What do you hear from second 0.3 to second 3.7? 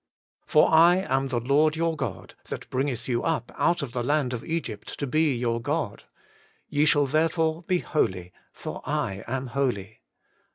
For I am the Lord your God that bringeth you up